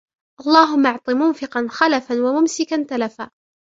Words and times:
اللَّهُمَّ 0.41 0.85
أَعْطِ 0.87 1.09
مُنْفِقًا 1.09 1.67
خَلْفًا 1.69 2.15
وَمُمْسِكًا 2.15 2.83
تَلَفًا 2.89 3.31